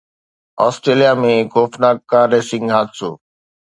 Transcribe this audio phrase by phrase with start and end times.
[0.67, 3.09] Australia ۾ خوفناڪ car racing حادثو